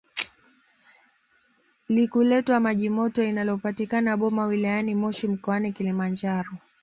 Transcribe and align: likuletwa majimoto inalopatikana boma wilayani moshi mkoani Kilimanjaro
likuletwa 1.89 2.59
majimoto 2.59 3.23
inalopatikana 3.23 4.17
boma 4.17 4.45
wilayani 4.45 4.95
moshi 4.95 5.27
mkoani 5.27 5.71
Kilimanjaro 5.73 6.51